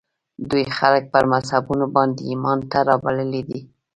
دوی 0.49 0.63
خلک 0.77 1.03
پر 1.13 1.23
مذهبونو 1.33 1.85
باندې 1.95 2.21
ایمان 2.31 2.59
ته 2.71 2.79
رابللي 2.89 3.41
دي 3.49 3.59